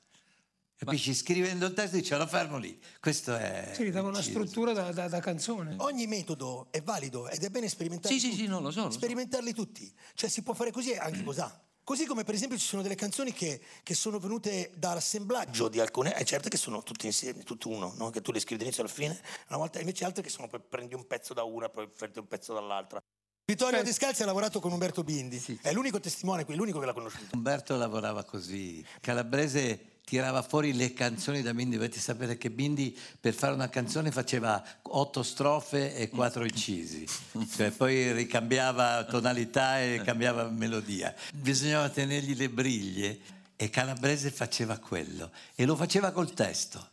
[0.83, 1.13] Capisci?
[1.13, 2.79] Scrivendo il testo diceva lo fermo lì.
[2.99, 3.71] Questo è...
[3.75, 5.75] Sì, dava una struttura da, da- da canzone.
[5.77, 8.41] Ogni metodo è valido ed è bene sperimentarli Sì, sì, tutti.
[8.43, 8.97] sì, no, lo so, lo so.
[8.97, 9.93] Sperimentarli tutti.
[10.15, 11.43] Cioè si può fare così e anche così.
[11.83, 16.13] Così come per esempio ci sono delle canzoni che, che sono venute dall'assemblaggio di alcune,
[16.13, 18.09] è certo che sono tutte insieme, tutto uno, no?
[18.09, 20.95] che tu le scrivi dall'inizio alla fine, una volta invece altre che sono poi prendi
[20.95, 22.99] un pezzo da una, poi prendi un pezzo dall'altra.
[23.45, 27.35] Vittorio Descalzi ha lavorato con Umberto Bindi, è l'unico testimone qui, l'unico che l'ha conosciuto.
[27.35, 28.85] Umberto lavorava così.
[29.01, 31.77] Calabrese tirava fuori le canzoni da Bindi.
[31.77, 37.07] Dovete sapere che Bindi per fare una canzone faceva otto strofe e quattro incisi.
[37.55, 41.15] Cioè, poi ricambiava tonalità e cambiava melodia.
[41.33, 43.19] Bisognava tenergli le briglie
[43.55, 45.31] e Calabrese faceva quello.
[45.55, 46.89] E lo faceva col testo.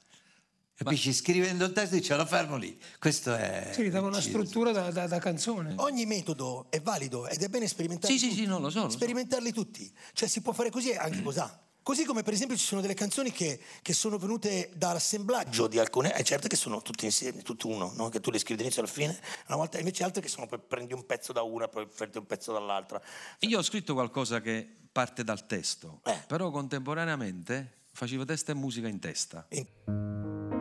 [0.76, 1.12] Capisci?
[1.12, 2.80] Scrivendo il testo diceva lo fermo lì.
[3.00, 3.72] Questo è...
[3.74, 5.74] Sì, gli dava una struttura da, da- da canzone.
[5.78, 8.42] Ogni metodo è valido ed è bene sperimentarli Sì, sì, tutti.
[8.42, 8.96] sì, no, lo so, lo so.
[8.96, 9.92] Sperimentarli tutti.
[10.12, 11.42] Cioè si può fare così e anche così.
[11.89, 16.12] Così come per esempio ci sono delle canzoni che, che sono venute dall'assemblaggio di alcune,
[16.12, 18.11] è certo che sono tutte insieme, tutto uno, no?
[18.11, 20.93] che tu le scrivi dall'inizio alla fine, una volta invece altre che sono poi prendi
[20.93, 23.01] un pezzo da una, poi prendi un pezzo dall'altra.
[23.39, 26.24] Io ho scritto qualcosa che parte dal testo, Eh.
[26.26, 29.47] però contemporaneamente facevo testo e musica in testa.
[29.49, 30.57] letti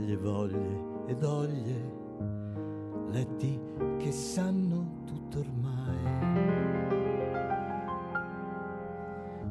[0.00, 1.92] battaglie, voglie e doglie,
[3.08, 3.60] letti
[3.98, 5.96] che sanno tutto ormai,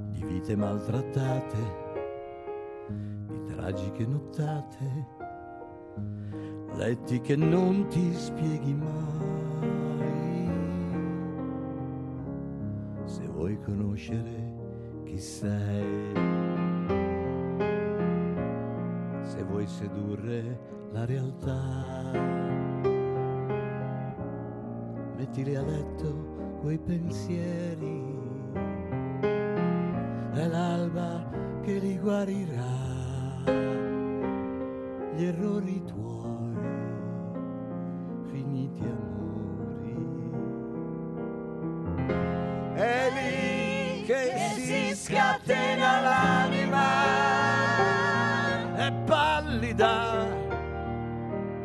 [0.09, 1.57] di vite maltrattate,
[3.27, 5.05] di tragiche nottate,
[6.73, 9.27] letti che non ti spieghi mai.
[13.05, 14.57] Se vuoi conoscere
[15.03, 16.58] chi sei,
[19.39, 20.59] se vuoi sedurre
[20.91, 21.61] la realtà.
[25.15, 28.03] Mettili a letto quei pensieri,
[30.33, 31.29] è l'alba
[31.61, 33.43] che li guarirà,
[35.15, 36.38] gli errori tuoi,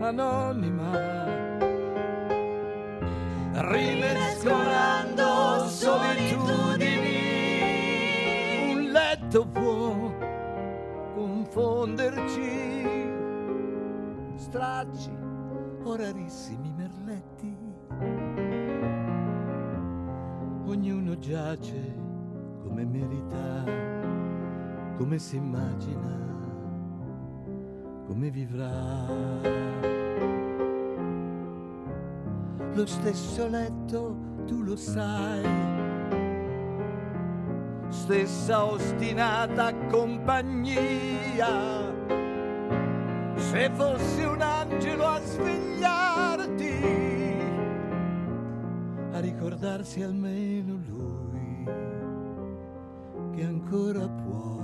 [0.05, 0.91] anonima,
[3.53, 7.13] rimescolando solitudini,
[8.73, 10.13] un letto può
[11.15, 12.83] confonderci,
[14.37, 15.17] stracci
[15.85, 17.57] o rarissimi merletti.
[20.67, 21.95] Ognuno giace
[22.63, 23.65] come merita,
[24.97, 26.34] come si immagina,
[28.07, 29.07] come vivrà.
[32.75, 35.43] Lo stesso letto, tu lo sai,
[37.89, 41.83] stessa ostinata compagnia.
[43.37, 46.73] Se fossi un angelo a svegliarti,
[49.13, 51.65] a ricordarsi almeno lui
[53.33, 54.64] che ancora puoi,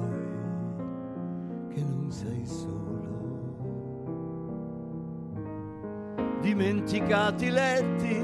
[6.61, 8.23] Dimenticati letti,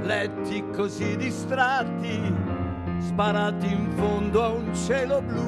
[0.00, 2.34] letti così distratti,
[3.00, 5.44] sparati in fondo a un cielo blu.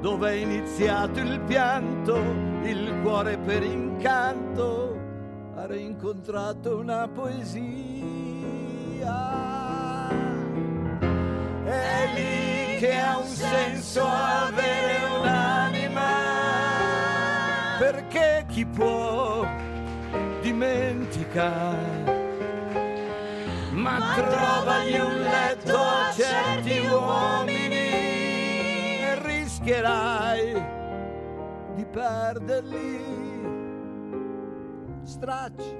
[0.00, 2.14] Dove è iniziato il pianto,
[2.62, 4.96] il cuore per incanto
[5.56, 7.64] ha rincontrato una poesia.
[11.64, 14.95] È lì che ha un senso avere
[17.86, 19.46] perché chi può
[20.42, 21.76] dimentica,
[23.74, 27.74] ma trovagli un letto a certi uomini
[29.02, 30.64] e rischierai
[31.76, 33.04] di perderli.
[35.04, 35.76] Stracci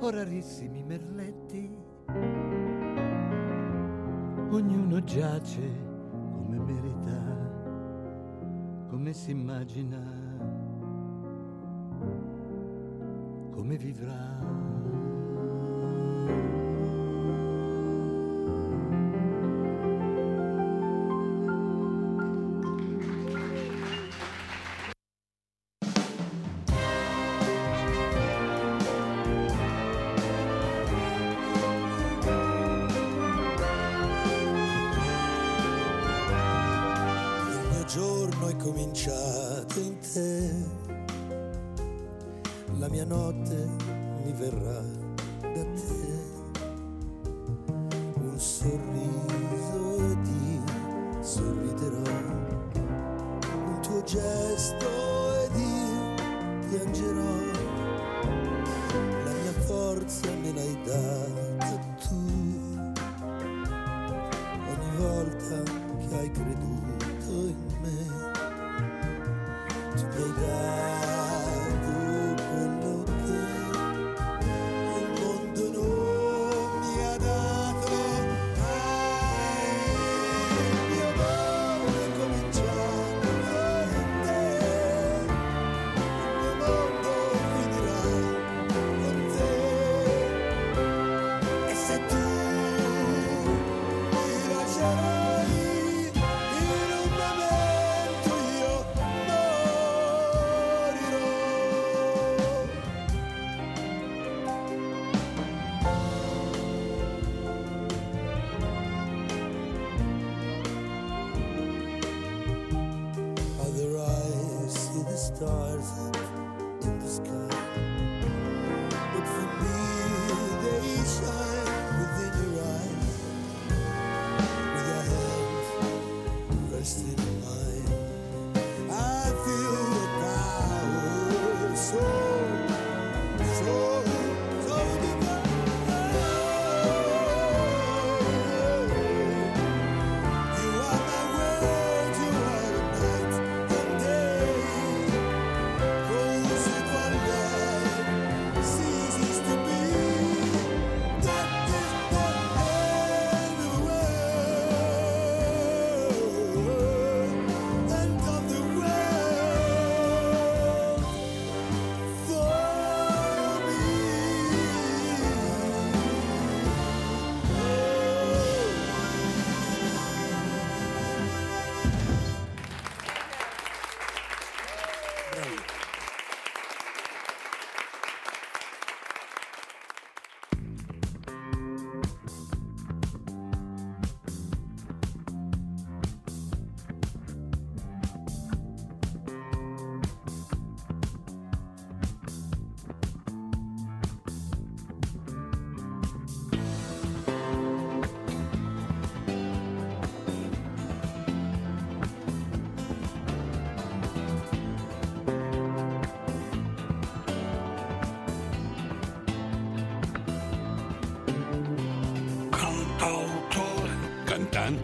[0.00, 1.78] o rarissimi merletti.
[4.50, 5.84] Ognuno giace
[6.34, 7.22] come merita,
[8.90, 10.25] come si immagina,
[13.66, 14.35] come vivrà.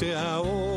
[0.03, 0.72] Cante a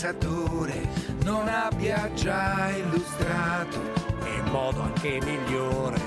[0.00, 0.88] pensatore
[1.24, 3.78] non abbia già illustrato
[4.24, 6.00] in modo anche migliore.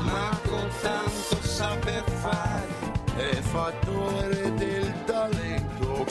[0.00, 2.66] ma con tanto saper fare
[3.14, 6.06] è fattore del talento.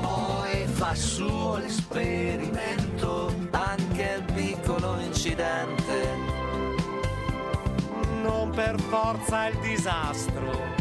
[0.00, 6.16] Poi fa suo l'esperimento, anche il piccolo incidente.
[8.22, 10.71] Non per forza il disastro.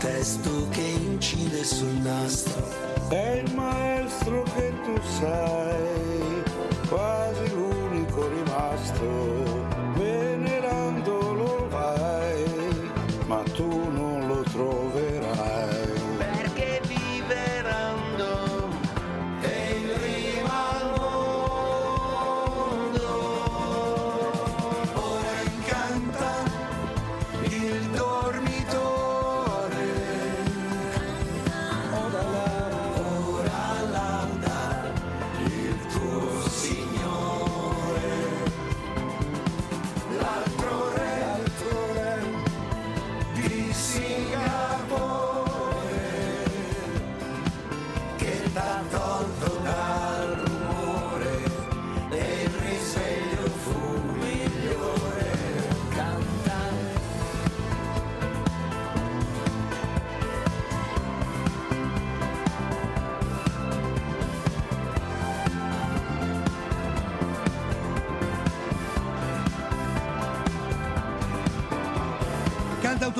[0.00, 2.66] Testo che incide sul nastro.
[3.10, 6.42] È il maestro che tu sei,
[6.88, 9.39] quasi l'unico rimasto,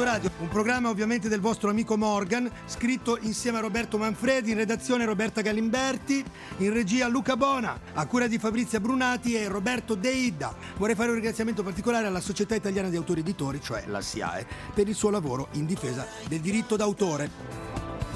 [0.01, 4.57] Canta Autoradio, un programma ovviamente del vostro amico Morgan, scritto insieme a Roberto Manfredi, in
[4.57, 6.25] redazione Roberta Galimberti,
[6.59, 10.55] in regia Luca Bona, a cura di Fabrizia Brunati e Roberto Deida.
[10.79, 14.89] Vorrei fare un ringraziamento particolare alla Società Italiana di Autori Editori, cioè la SIAE, per
[14.89, 17.31] il suo lavoro in difesa del diritto d'autore.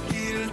[0.08, 0.52] Il